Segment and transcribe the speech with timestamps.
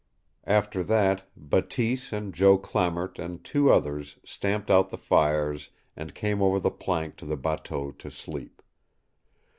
[0.47, 6.41] After that, Bateese and Joe Clamart and two others stamped out the fires and came
[6.41, 8.63] over the plank to the bateau to sleep.